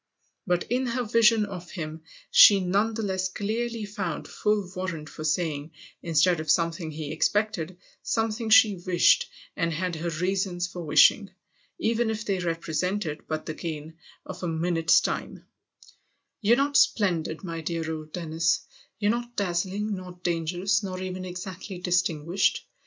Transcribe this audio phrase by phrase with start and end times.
[0.47, 2.01] But in her vision of him
[2.31, 7.77] she none the less clearly found full warrant for saying, instead of something he expected,
[8.01, 11.29] something she wished and had her reasons for wishing,
[11.77, 15.97] even if they represented but the gain of a minute's time 44 THE OTHER HOUSE"
[16.41, 18.61] You're not splendid, my dear old Dennis
[18.97, 22.61] you're not dazzling, nor dangerous, nor even exactly dis tinguished.